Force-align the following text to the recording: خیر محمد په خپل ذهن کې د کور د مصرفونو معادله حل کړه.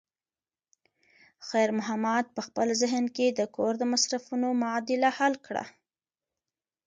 خیر 1.47 1.69
محمد 1.79 2.25
په 2.35 2.41
خپل 2.47 2.67
ذهن 2.81 3.05
کې 3.15 3.27
د 3.31 3.41
کور 3.55 3.73
د 3.77 3.83
مصرفونو 3.93 4.47
معادله 4.61 5.09
حل 5.17 5.33
کړه. 5.45 5.63